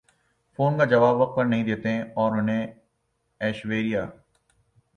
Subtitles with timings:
[0.59, 2.65] phone کا جواب وقت پر نہیں دیتیں اور انہیں
[3.41, 4.05] ایشوریا